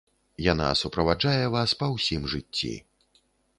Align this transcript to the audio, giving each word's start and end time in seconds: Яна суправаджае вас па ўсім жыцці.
Яна 0.45 0.69
суправаджае 0.81 1.45
вас 1.57 1.69
па 1.83 1.91
ўсім 1.95 2.27
жыцці. 2.35 2.75